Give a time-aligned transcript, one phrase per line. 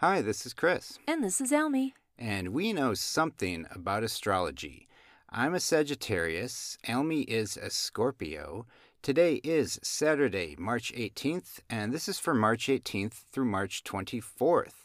[0.00, 1.94] Hi, this is Chris, And this is Almie.
[2.18, 4.88] and we know something about astrology.
[5.30, 8.66] I'm a Sagittarius, Almie is a Scorpio.
[9.02, 14.84] Today is Saturday, March 18th, and this is for March 18th through March 24th.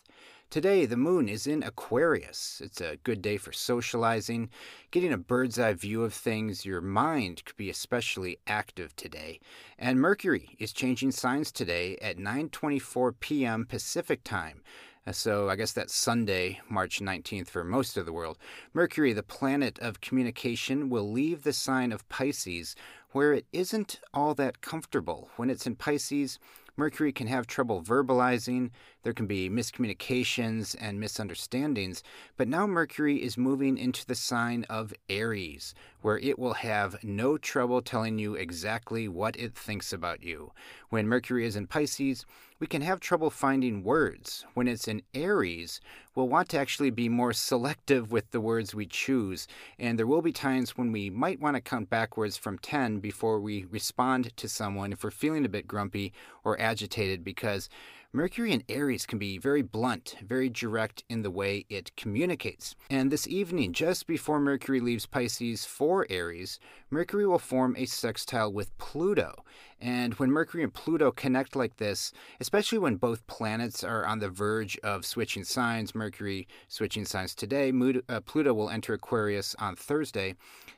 [0.50, 2.62] Today, the moon is in Aquarius.
[2.62, 4.50] It's a good day for socializing,
[4.92, 6.66] getting a bird's eye view of things.
[6.66, 9.40] Your mind could be especially active today.
[9.80, 13.66] And Mercury is changing signs today at 9:24 p.m.
[13.66, 14.62] Pacific time.
[15.06, 18.38] Uh, So I guess that's Sunday, March 19th for most of the world.
[18.74, 22.76] Mercury, the planet of communication, will leave the sign of Pisces
[23.12, 25.30] where it isn't all that comfortable.
[25.36, 26.40] When it's in Pisces,
[26.78, 28.70] Mercury can have trouble verbalizing,
[29.04, 32.02] there can be miscommunications and misunderstandings,
[32.38, 37.38] but now Mercury is moving into the sign of Aries, where it will have no
[37.38, 40.54] trouble telling you exactly what it thinks about you.
[40.90, 42.26] When Mercury is in Pisces,
[42.62, 44.46] we can have trouble finding words.
[44.54, 45.82] When it's in Aries,
[46.14, 49.48] we'll want to actually be more selective with the words we choose,
[49.80, 53.40] and there will be times when we might want to count backwards from 10 before
[53.40, 57.68] we respond to someone if we're feeling a bit grumpy or agitated because
[58.14, 62.76] Mercury in Aries can be very blunt, very direct in the way it communicates.
[62.90, 68.52] And this evening, just before Mercury leaves Pisces for Aries, Mercury will form a sextile
[68.52, 69.46] with Pluto.
[69.80, 74.30] And when Mercury and Pluto connect like this, especially when both planets are on the
[74.30, 77.72] verge of switching signs, Mercury switching signs today,
[78.10, 80.36] uh, Pluto will enter Aquarius on Thursday,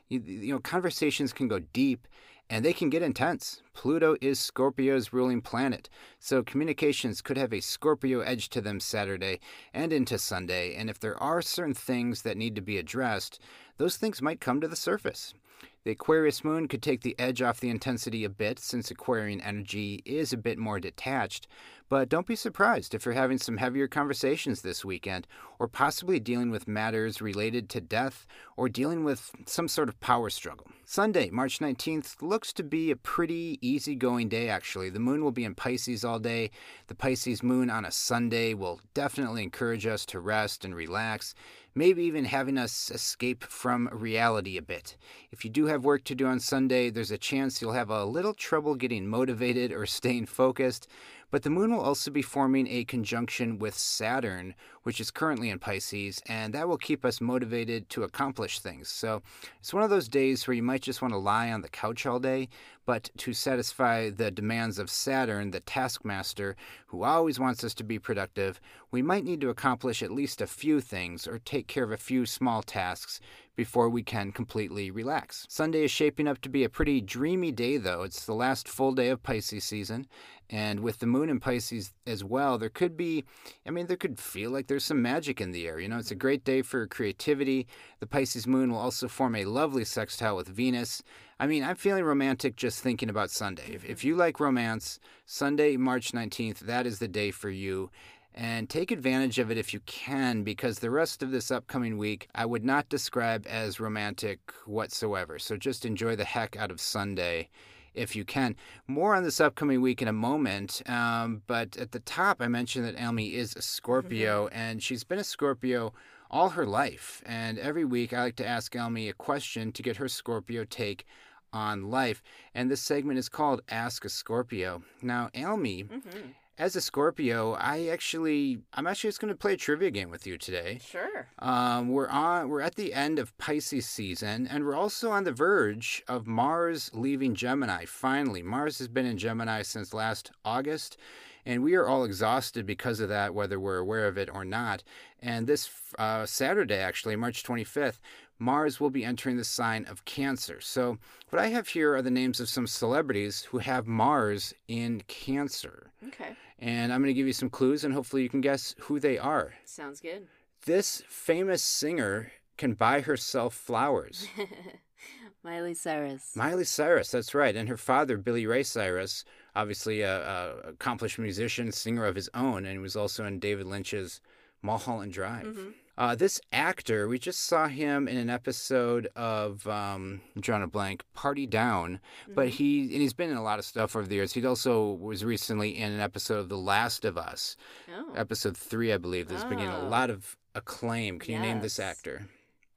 [0.08, 2.06] you, you know, conversations can go deep
[2.54, 3.62] and they can get intense.
[3.72, 9.40] Pluto is Scorpio's ruling planet, so communications could have a Scorpio edge to them Saturday
[9.72, 13.40] and into Sunday, and if there are certain things that need to be addressed,
[13.76, 15.34] those things might come to the surface.
[15.82, 20.00] The Aquarius moon could take the edge off the intensity a bit since Aquarian energy
[20.04, 21.48] is a bit more detached,
[21.88, 25.26] but don't be surprised if you're having some heavier conversations this weekend,
[25.58, 30.30] or possibly dealing with matters related to death, or dealing with some sort of power
[30.30, 30.66] struggle.
[30.86, 34.90] Sunday, March 19th, looks to be a pretty easygoing day, actually.
[34.90, 36.50] The moon will be in Pisces all day.
[36.88, 41.34] The Pisces moon on a Sunday will definitely encourage us to rest and relax,
[41.74, 44.96] maybe even having us escape from reality a bit.
[45.32, 48.04] If you do have work to do on Sunday, there's a chance you'll have a
[48.04, 50.86] little trouble getting motivated or staying focused.
[51.30, 55.58] But the moon will also be forming a conjunction with Saturn, which is currently in
[55.58, 58.88] Pisces, and that will keep us motivated to accomplish things.
[58.88, 59.22] So
[59.58, 62.06] it's one of those days where you might just want to lie on the couch
[62.06, 62.48] all day,
[62.86, 67.98] but to satisfy the demands of Saturn, the taskmaster, who always wants us to be
[67.98, 71.92] productive, we might need to accomplish at least a few things or take care of
[71.92, 73.20] a few small tasks
[73.56, 75.46] before we can completely relax.
[75.48, 78.02] Sunday is shaping up to be a pretty dreamy day, though.
[78.02, 80.06] It's the last full day of Pisces season,
[80.50, 83.24] and with the moon in Pisces as well, there could be,
[83.66, 85.78] I mean, there could feel like there's some magic in the air.
[85.78, 87.66] You know, it's a great day for creativity.
[88.00, 91.02] The Pisces moon will also form a lovely sextile with Venus.
[91.40, 93.72] I mean, I'm feeling romantic just thinking about Sunday.
[93.72, 97.90] If, if you like romance, Sunday, March 19th, that is the day for you
[98.34, 102.28] and take advantage of it if you can because the rest of this upcoming week
[102.34, 105.38] I would not describe as romantic whatsoever.
[105.38, 107.48] So just enjoy the heck out of Sunday
[107.94, 108.56] if you can.
[108.88, 112.84] More on this upcoming week in a moment, um, but at the top I mentioned
[112.84, 115.92] that Almie is a Scorpio and she's been a Scorpio
[116.30, 117.22] all her life.
[117.24, 121.06] And every week I like to ask Almie a question to get her Scorpio take
[121.52, 122.20] on life.
[122.54, 124.82] And this segment is called Ask a Scorpio.
[125.00, 125.84] Now, Almie.
[125.84, 126.30] Mm-hmm.
[126.56, 130.24] As a Scorpio, I actually, I'm actually just going to play a trivia game with
[130.24, 130.78] you today.
[130.86, 131.26] Sure.
[131.40, 135.32] Um, we're on, we're at the end of Pisces season, and we're also on the
[135.32, 137.86] verge of Mars leaving Gemini.
[137.86, 140.96] Finally, Mars has been in Gemini since last August,
[141.44, 144.84] and we are all exhausted because of that, whether we're aware of it or not.
[145.20, 147.98] And this uh, Saturday, actually, March 25th,
[148.38, 150.60] Mars will be entering the sign of Cancer.
[150.60, 150.98] So,
[151.30, 155.92] what I have here are the names of some celebrities who have Mars in Cancer.
[156.08, 156.36] Okay.
[156.58, 159.18] And I'm going to give you some clues, and hopefully you can guess who they
[159.18, 159.54] are.
[159.64, 160.26] Sounds good.
[160.66, 164.26] This famous singer can buy herself flowers.
[165.44, 166.32] Miley Cyrus.
[166.34, 167.54] Miley Cyrus, that's right.
[167.54, 172.64] And her father, Billy Ray Cyrus, obviously a, a accomplished musician, singer of his own,
[172.64, 174.20] and he was also in David Lynch's
[174.62, 175.46] Mulholland Drive.
[175.46, 175.70] Mm-hmm.
[175.96, 180.66] Uh, this actor, we just saw him in an episode of um, I'm drawing a
[180.66, 182.56] blank, Party Down, but Mm-hmm.
[182.56, 184.32] he and he's been in a lot of stuff over the years.
[184.32, 187.56] He also was recently in an episode of The Last of Us,
[187.96, 188.12] Oh.
[188.16, 189.28] episode three, I believe.
[189.28, 189.88] That's been getting a Oh.
[189.88, 191.18] lot of acclaim.
[191.20, 192.26] Can you name this actor?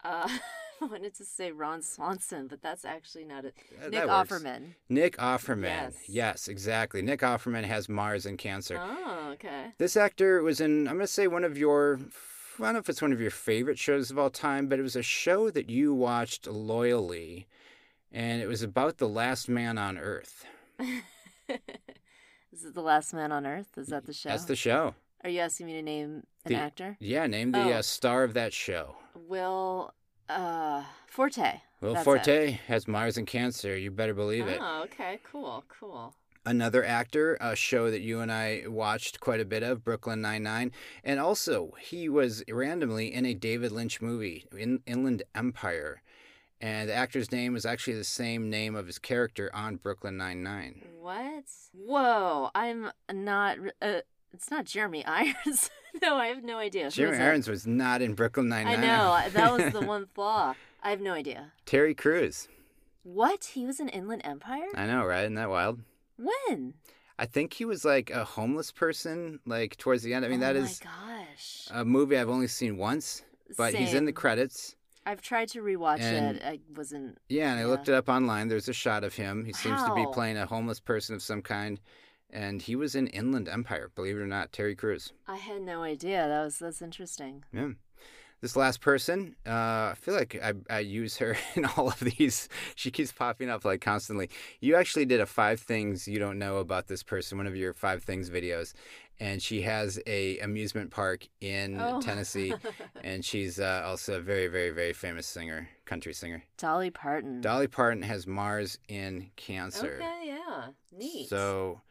[0.04, 0.30] Uh,
[0.80, 3.56] wanted to say Ron Swanson, but that's actually not it.
[3.90, 4.04] Nick.
[4.04, 4.76] Offerman.
[4.90, 5.64] Nick Offerman.
[5.64, 5.96] Yes.
[6.08, 7.02] yes, exactly.
[7.02, 8.78] Nick Offerman has Mars and Cancer.
[8.80, 9.74] Oh, okay.
[9.80, 12.00] This actor was in, I'm going to say, one of your,
[12.60, 14.84] I don't know if it's one of your favorite shows of all time, but it
[14.84, 17.48] was a show that you watched loyally,
[18.12, 20.46] and it was about the last man on Earth.
[22.52, 23.78] Is it The Last Man on Earth?
[23.78, 24.30] Is that the show?
[24.30, 24.96] That's the show.
[25.24, 26.98] Are you asking me to name an The- actor?
[27.00, 27.72] Yeah, name the Oh.
[27.74, 28.96] uh, star of that show.
[29.14, 29.94] Will
[30.30, 31.62] uh, Forte.
[31.82, 32.06] Will That's it.
[32.06, 33.78] Forte has Mars and Cancer.
[33.78, 34.60] You better believe it.
[34.62, 35.20] Oh, okay.
[35.24, 36.16] Cool, cool.
[36.48, 40.72] Another actor, a show that you and I watched quite a bit of, Brooklyn Nine-Nine.
[41.04, 46.02] And also, he was randomly in a David Lynch movie, in Inland Empire.
[46.62, 50.84] And the actor's name was actually the same name of his character on Brooklyn Nine-Nine.
[51.02, 51.44] What?
[51.74, 53.58] Whoa, I'm not.
[53.82, 54.00] Uh,
[54.34, 55.70] it's not Jeremy Irons.
[56.02, 56.90] no, I have no idea.
[56.90, 57.18] Jeremy?
[57.18, 58.82] Irons was not in Brooklyn I Nine-Nine.
[58.88, 59.22] know.
[59.34, 60.54] That was the one flaw.
[60.82, 61.52] I have no idea.
[61.66, 62.48] Terry Crews.
[63.04, 63.52] What?
[63.54, 64.68] He was in Inland Empire?
[64.76, 65.24] I know, right?
[65.24, 65.82] Isn't that wild?
[66.18, 66.74] When?
[67.20, 70.24] I think he was like a homeless person, like towards the end.
[70.26, 71.68] I mean, oh that is gosh.
[71.72, 73.24] a movie I've only seen once,
[73.58, 74.76] but he's in the credits.
[75.06, 76.44] I've tried to rewatch And- it.
[76.44, 77.18] I wasn't.
[77.30, 78.50] Yeah, and I looked it up online.
[78.50, 79.46] There's a shot of him.
[79.46, 81.80] He seems to be playing a homeless person of some kind,
[82.30, 83.90] and he was in Inland Empire.
[83.96, 85.14] Believe it or not, Terry Crews.
[85.28, 86.28] I had no idea.
[86.28, 87.46] That was that's interesting.
[87.54, 87.70] Yeah.
[88.40, 89.50] This last person, uh,
[89.92, 92.50] I feel like I, I use her in all of these.
[92.76, 94.30] She keeps popping up like constantly.
[94.60, 97.74] You actually did a five things you don't know about this person, one of your
[97.74, 98.74] five things videos,
[99.20, 102.00] and she has a amusement park in Oh.
[102.08, 102.54] Tennessee,
[103.04, 106.44] and she's uh, also a very, very, very famous singer, country singer.
[106.60, 107.42] Dolly Parton.
[107.42, 109.96] Dolly Parton has Mars in Cancer.
[110.00, 111.28] Okay, yeah, neat.
[111.28, 111.82] So,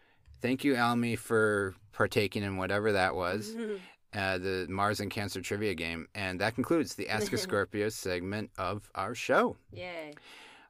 [0.40, 3.52] thank you, Almie, for partaking in whatever that was,
[4.16, 6.08] uh, the Mars and Cancer trivia game.
[6.14, 9.56] And that concludes the Ask a Scorpio segment of our show.
[9.72, 10.14] Yay.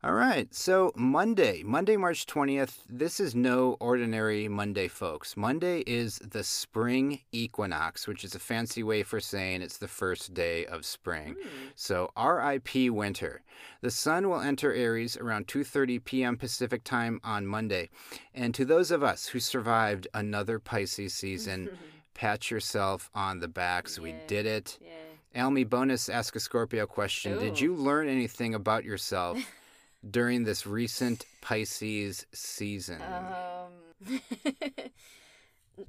[0.05, 5.37] All right, so Monday, Monday, March 20th, this is no ordinary Monday, folks.
[5.37, 10.33] Monday is the spring equinox, which is a fancy way for saying it's the first
[10.33, 11.35] day of spring.
[11.43, 11.49] Hmm.
[11.75, 13.43] So RIP winter.
[13.81, 16.37] The sun will enter Aries around 2:30 p.m.
[16.37, 17.89] Pacific time on Monday.
[18.33, 21.71] And to those of us who survived another Pisces season,
[22.17, 23.89] pat yourself on the back.
[23.89, 24.79] So we did it.
[24.81, 25.41] Yay.
[25.41, 27.39] Almie, bonus ask a Scorpio question.
[27.39, 29.39] Did you learn anything about yourself
[30.11, 33.03] during this recent Pisces season?
[33.03, 34.21] Um.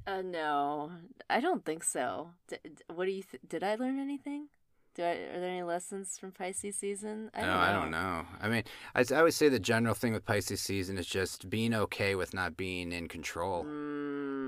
[0.07, 0.91] uh, no,
[1.29, 2.29] I don't think so.
[2.49, 2.57] D-
[2.93, 3.23] what do you?
[3.23, 4.47] Th- did I learn anything?
[4.95, 5.11] Do I?
[5.11, 7.31] Are there any lessons from Pisces season?
[7.33, 7.61] I no, don't know.
[7.61, 8.25] I don't know.
[8.41, 8.63] I mean,
[8.95, 12.33] I, I would say the general thing with Pisces season is just being okay with
[12.33, 13.63] not being in control.
[13.63, 13.96] Mm,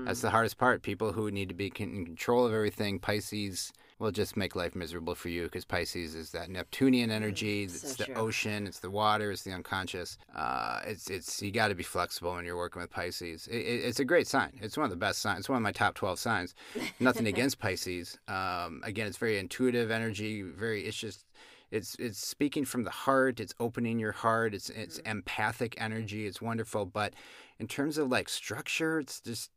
[0.04, 0.82] That's the hardest part.
[0.82, 5.14] People who need to be in control of everything, Pisces will just make life miserable
[5.14, 7.68] for you because Pisces is that Neptunian energy.
[7.68, 8.14] so it's the true.
[8.14, 8.66] ocean.
[8.66, 9.30] It's the water.
[9.30, 10.18] It's the unconscious.
[10.34, 13.46] Uh, it's it's you got to be flexible when you're working with Pisces.
[13.46, 14.58] It, it, it's a great sign.
[14.62, 15.40] It's one of the best signs.
[15.40, 16.54] It's one of my top twelve signs.
[16.98, 18.18] Nothing against Pisces.
[18.26, 20.42] Um, again, it's very intuitive energy.
[20.42, 20.82] Very.
[20.86, 21.26] It's just.
[21.70, 23.38] It's it's speaking from the heart.
[23.38, 24.54] It's opening your heart.
[24.54, 26.26] It's it's empathic energy.
[26.26, 26.84] It's wonderful.
[26.84, 27.14] But
[27.60, 29.50] in terms of like structure, it's just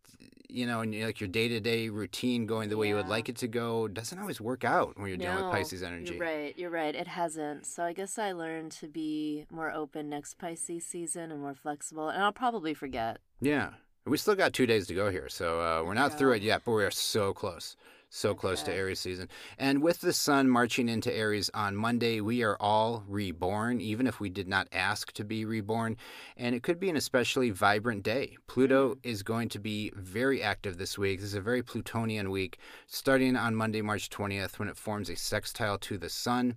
[0.49, 3.27] you know, and like your day to day routine going the way you would like
[3.27, 6.13] it to go doesn't always work out when you're dealing with Pisces energy.
[6.13, 6.57] You're right.
[6.57, 6.93] You're right.
[6.93, 7.65] It hasn't.
[7.65, 12.09] So I guess I learned to be more open next Pisces season and more flexible.
[12.09, 13.17] And I'll probably forget.
[13.41, 13.71] Yeah.
[14.05, 16.63] We still got two days to go here, so uh, we're not through it yet,
[16.65, 17.77] but we are so close.
[18.09, 19.29] So close to Aries season.
[19.57, 24.19] And with the sun marching into Aries on Monday, we are all reborn, even if
[24.19, 25.95] we did not ask to be reborn.
[26.35, 28.35] And it could be an especially vibrant day.
[28.45, 31.21] Pluto is going to be very active this week.
[31.21, 35.15] This is a very Plutonian week, starting on Monday, March 20th, when it forms a
[35.15, 36.55] sextile to the sun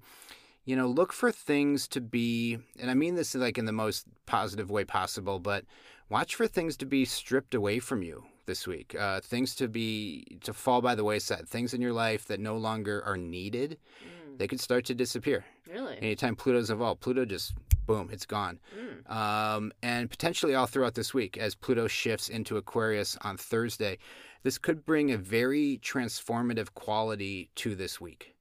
[0.67, 4.05] you know, look for things to be, and I mean this like in the most
[4.27, 5.65] positive way possible, but
[6.11, 8.95] watch for things to be stripped away from you this week.
[8.99, 11.49] Uh, things to be to fall by the wayside.
[11.49, 15.45] Things in your life that no longer are needed, Mm, they could start to disappear.
[15.73, 15.97] really?
[15.99, 17.55] Anytime Pluto's involved, Pluto just
[17.87, 18.59] boom, it's gone.
[18.77, 19.11] Mm.
[19.11, 23.99] Um, and potentially all throughout this week as Pluto shifts into Aquarius on Thursday.
[24.43, 28.35] This could bring a very transformative quality to this week.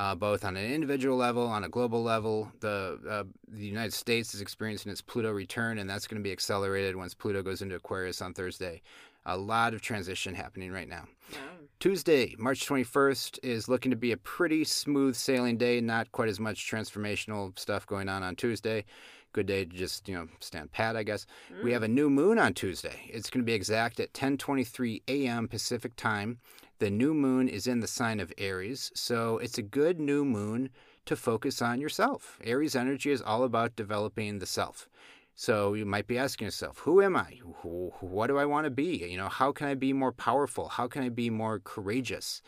[0.00, 4.34] Uh, both on an individual level, on a global level, the uh, the United States
[4.34, 7.74] is experiencing its Pluto return, and that's going to be accelerated once Pluto goes into
[7.74, 8.80] Aquarius on Thursday.
[9.26, 11.04] A lot of transition happening right now.
[11.32, 11.38] Wow.
[11.80, 15.82] Tuesday, March 21st, is looking to be a pretty smooth sailing day.
[15.82, 18.86] Not quite as much transformational stuff going on on Tuesday.
[19.32, 21.26] Good day to just you know stand pat, I guess.
[21.62, 21.72] We mm.
[21.74, 23.08] have a new moon on Tuesday.
[23.08, 25.46] It's going to be exact at 10:23 a.m.
[25.46, 26.38] Pacific time.
[26.80, 30.70] The new moon is in the sign of Aries, so it's a good new moon
[31.04, 32.38] to focus on yourself.
[32.42, 34.88] Aries energy is all about developing the self.
[35.34, 37.38] So you might be asking yourself, who am I?
[37.62, 39.06] Who, what do I want to be?
[39.08, 40.68] You know, how can I be more powerful?
[40.68, 42.42] How can I be more courageous?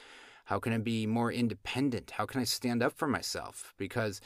[0.44, 2.10] How can I be more independent?
[2.12, 3.72] How can I stand up for myself?
[3.78, 4.20] Because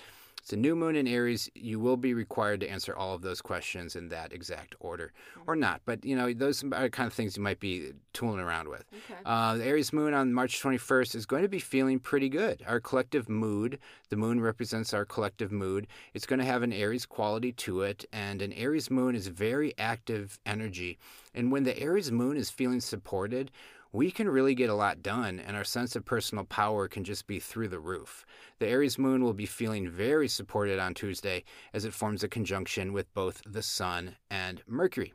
[0.46, 1.50] it's a new moon in Aries.
[1.56, 5.12] You will be required to answer all of those questions in that exact order,
[5.44, 5.62] or mm-hmm.
[5.62, 5.80] not.
[5.84, 8.84] But you know, those are kind of things you might be tooling around with.
[8.92, 9.20] Okay.
[9.24, 12.62] Uh, the Aries moon on March 21st is going to be feeling pretty good.
[12.64, 15.88] Our collective mood, the moon represents our collective mood.
[16.14, 19.74] It's going to have an Aries quality to it, and an Aries moon is very
[19.78, 20.96] active energy.
[21.36, 23.50] And when the Aries moon is feeling supported,
[23.92, 27.26] we can really get a lot done, and our sense of personal power can just
[27.26, 28.26] be through the roof.
[28.58, 32.92] The Aries moon will be feeling very supported on Tuesday as it forms a conjunction
[32.92, 35.12] with both the Sun and Mercury.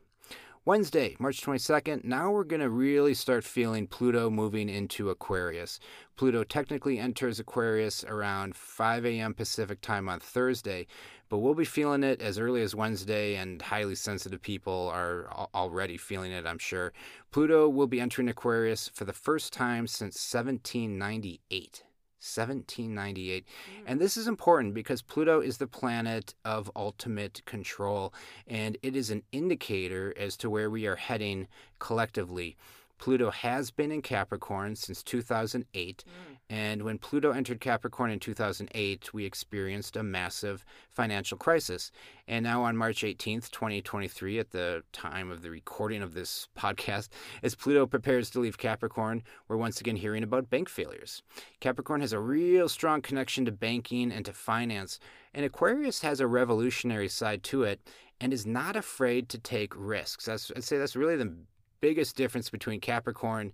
[0.64, 5.80] Wednesday, March 22nd, now we're going to really start feeling Pluto moving into Aquarius.
[6.14, 9.34] Pluto technically enters Aquarius around 5 a.m.
[9.34, 10.86] Pacific time on Thursday,
[11.32, 15.96] but we'll be feeling it as early as Wednesday, and highly sensitive people are already
[15.96, 16.92] feeling it, I'm sure.
[17.30, 21.84] Pluto will be entering Aquarius for the first time since 1798.
[22.20, 23.46] 1798.
[23.46, 23.82] Mm.
[23.86, 28.12] And this is important because Pluto is the planet of ultimate control,
[28.46, 31.48] and it is an indicator as to where we are heading
[31.78, 32.58] collectively.
[32.98, 36.04] Pluto has been in Capricorn since 2008.
[36.06, 36.36] Mm.
[36.52, 41.90] And when Pluto entered Capricorn in 2008, we experienced a massive financial crisis.
[42.28, 47.08] And now on March 18th, 2023, at the time of the recording of this podcast,
[47.42, 51.22] as Pluto prepares to leave Capricorn, we're once again hearing about bank failures.
[51.60, 55.00] Capricorn has a real strong connection to banking and to finance.
[55.32, 57.80] And Aquarius has a revolutionary side to it
[58.20, 60.26] and is not afraid to take risks.
[60.26, 61.34] That's, I'd say that's really the
[61.82, 63.52] biggest difference between Capricorn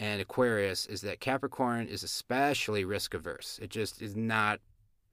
[0.00, 3.60] and Aquarius is that Capricorn is especially risk averse.
[3.62, 4.60] It just is not.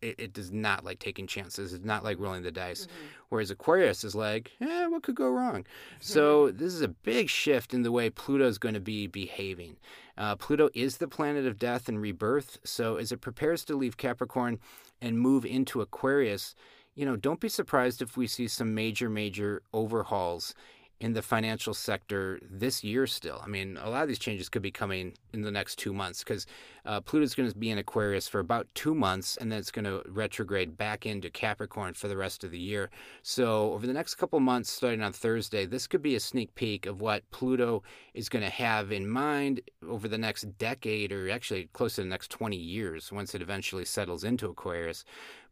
[0.01, 1.73] It, it does not like taking chances.
[1.73, 2.85] It's not like rolling the dice.
[2.85, 3.07] Mm-hmm.
[3.29, 5.65] Whereas Aquarius is like, eh, what could go wrong?
[5.99, 9.75] So this is a big shift in the way Pluto is going to be behaving.
[10.15, 12.59] Uh, Pluto is the planet of death and rebirth.
[12.63, 14.59] So as it prepares to leave Capricorn
[15.01, 16.55] and move into Aquarius,
[16.93, 20.53] you know, don't be surprised if we see some major, major overhauls
[20.99, 23.39] in the financial sector this year still.
[23.43, 26.23] I mean, a lot of these changes could be coming in the next two months
[26.23, 26.47] because
[26.85, 29.85] uh, Pluto's going to be in Aquarius for about two months and then it's going
[29.85, 32.89] to retrograde back into Capricorn for the rest of the year.
[33.21, 36.85] So, over the next couple months, starting on Thursday, this could be a sneak peek
[36.87, 41.69] of what Pluto is going to have in mind over the next decade or actually
[41.73, 45.05] close to the next 20 years once it eventually settles into Aquarius.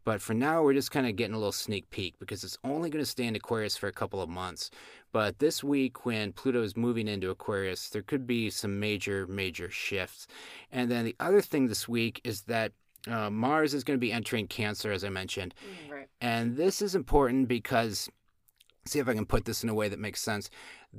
[0.06, 2.90] But for now, we're just kind of getting a little sneak peek because it's only
[2.90, 4.70] going to stay in Aquarius for a couple of months.
[5.10, 9.68] But this week, when Pluto is moving into Aquarius, there could be some major, major
[9.68, 10.28] shifts.
[10.70, 12.70] And then the other thing this week is that
[13.08, 15.54] uh, Mars is going to be entering Cancer, as I mentioned.
[15.88, 16.08] Mm, right.
[16.20, 18.08] And this is important because,
[18.88, 20.50] see if I can put this in a way that makes sense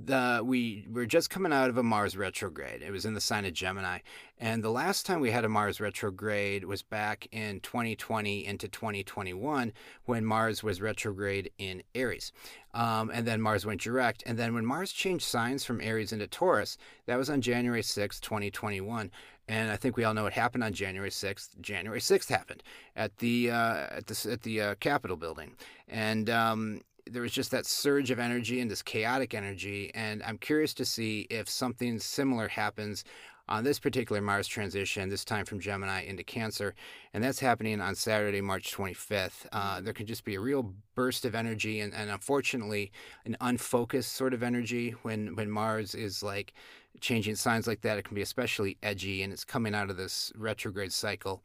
[0.06, 2.82] the we were just coming out of a Mars retrograde.
[2.82, 4.00] It was in the sign of Gemini,
[4.38, 9.74] and the last time we had a Mars retrograde was back in 2020 into 2021
[10.06, 12.32] when Mars was retrograde in Aries,
[12.74, 14.24] um, and then Mars went direct.
[14.25, 18.20] And then when Mars changed signs from Aries into Taurus, that was on January 6,
[18.20, 19.12] 2021.
[19.50, 21.60] And I think we all know what happened on January 6th.
[21.62, 22.63] January 6th happened
[22.98, 25.56] at the uh, at the at the uh, Capitol building,
[25.88, 29.92] and um, there was just that surge of energy and this chaotic energy.
[29.94, 33.04] And I'm curious to see if something similar happens
[33.50, 36.76] on this particular Mars transition, this time from Gemini into Cancer.
[37.14, 39.46] And that's happening on Saturday, March 25th.
[39.52, 42.92] Uh, there can just be a real burst of energy and, and unfortunately,
[43.26, 46.54] an unfocused sort of energy when, when Mars is like
[47.00, 47.98] changing signs like that.
[47.98, 51.42] It can be especially edgy and it's coming out of this retrograde cycle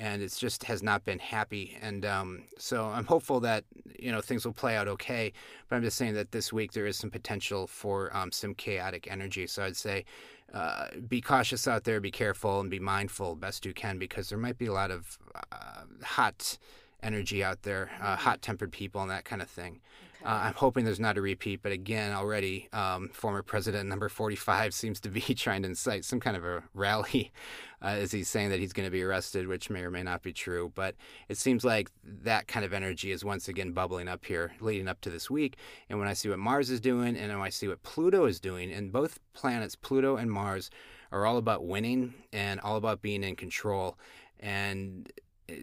[0.00, 1.76] and it's just has not been happy.
[1.80, 3.64] And um, so I'm hopeful that
[3.98, 5.32] you know things will play out okay.
[5.68, 9.06] But I'm just saying that this week there is some potential for um, some chaotic
[9.10, 9.46] energy.
[9.46, 10.06] So I'd say
[10.54, 14.38] uh, be cautious out there, be careful, and be mindful best you can because there
[14.38, 15.18] might be a lot of
[15.52, 16.58] uh, hot
[17.02, 19.80] energy out there, uh, hot tempered people, and that kind of thing.
[20.24, 24.74] Uh, I'm hoping there's not a repeat, but again, already um, former president number 45
[24.74, 27.32] seems to be trying to incite some kind of a rally
[27.82, 30.22] uh, as he's saying that he's going to be arrested, which may or may not
[30.22, 30.72] be true.
[30.74, 30.94] But
[31.28, 35.00] it seems like that kind of energy is once again bubbling up here leading up
[35.02, 35.56] to this week.
[35.88, 38.40] And when I see what Mars is doing and when I see what Pluto is
[38.40, 40.70] doing, and both planets, Pluto and Mars,
[41.12, 43.98] are all about winning and all about being in control.
[44.38, 45.10] And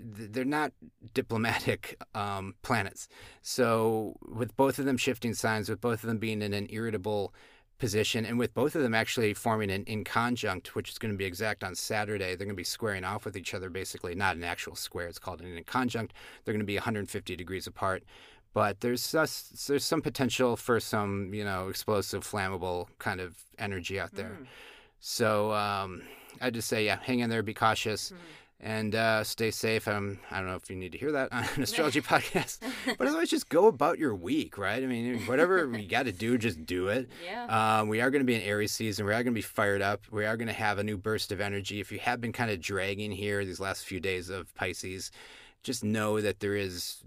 [0.03, 0.71] they're not
[1.13, 3.07] diplomatic um, planets.
[3.41, 7.33] So, with both of them shifting signs, with both of them being in an irritable
[7.77, 11.25] position, and with both of them actually forming an inconjunct, which is going to be
[11.25, 14.43] exact on Saturday, they're going to be squaring off with each other basically, not an
[14.43, 16.11] actual square, it's called an inconjunct.
[16.43, 18.03] They're going to be 150 degrees apart.
[18.53, 24.13] But there's there's some potential for some, you know, explosive, flammable kind of energy out
[24.13, 24.37] there.
[24.41, 24.47] Mm.
[24.99, 26.01] So um,
[26.41, 28.11] I just say, yeah, hang in there, be cautious.
[28.11, 28.17] Mm
[28.59, 29.87] and uh, stay safe.
[29.87, 32.59] Um, I don't know if you need to hear that on an astrology podcast,
[32.97, 34.81] but otherwise, just go about your week, right?
[34.81, 37.09] I mean, whatever you got to do, just do it.
[37.23, 37.79] Yeah.
[37.79, 39.05] Um, we are going to be in Aries season.
[39.05, 40.03] We are going to be fired up.
[40.11, 41.79] We are going to have a new burst of energy.
[41.79, 45.11] If you have been kind of dragging here these last few days of Pisces,
[45.63, 47.03] just know that there is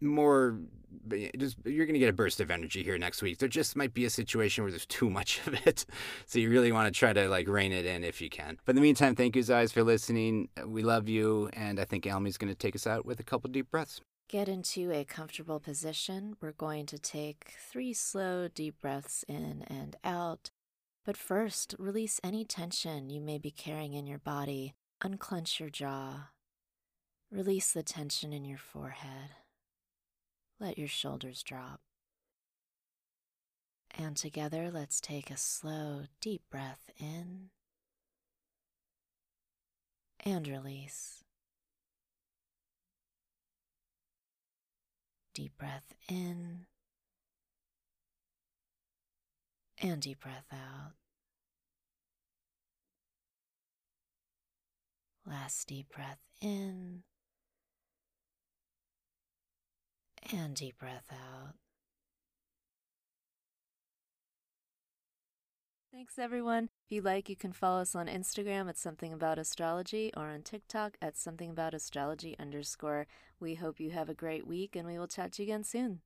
[0.00, 0.58] more
[1.36, 3.38] just you're going to get a burst of energy here next week.
[3.38, 5.84] There just might be a situation where there's too much of it,
[6.26, 8.58] so you really want to try to like rein it in if you can.
[8.64, 10.48] But in the meantime, thank you guys for listening.
[10.66, 13.50] We love you, and I think Almie's going to take us out with a couple
[13.50, 14.00] deep breaths.
[14.28, 16.36] Get into a comfortable position.
[16.42, 20.50] We're going to take three slow, deep breaths in and out.
[21.06, 24.74] But first, release any tension you may be carrying in your body.
[25.02, 26.28] Unclench your jaw.
[27.30, 29.30] Release the tension in your forehead.
[30.60, 31.80] Let your shoulders drop.
[33.96, 37.50] And together, let's take a slow, deep breath in
[40.24, 41.24] and release.
[45.34, 46.66] Deep breath in
[49.80, 50.92] and deep breath out.
[55.24, 57.04] Last deep breath in
[60.32, 61.54] and deep breath out.
[65.92, 66.68] Thanks, everyone.
[66.86, 70.42] If you like, you can follow us on Instagram at Something About Astrology or on
[70.42, 73.06] TikTok at Something About Astrology underscore.
[73.40, 76.00] We hope you have a great week and we will chat to you again soon.